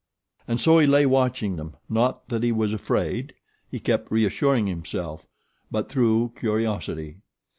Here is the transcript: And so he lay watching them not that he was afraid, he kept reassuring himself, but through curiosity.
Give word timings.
And 0.47 0.59
so 0.59 0.79
he 0.79 0.87
lay 0.87 1.05
watching 1.05 1.57
them 1.57 1.75
not 1.87 2.27
that 2.29 2.41
he 2.41 2.51
was 2.51 2.73
afraid, 2.73 3.35
he 3.69 3.79
kept 3.79 4.11
reassuring 4.11 4.65
himself, 4.65 5.27
but 5.69 5.89
through 5.89 6.33
curiosity. 6.35 7.17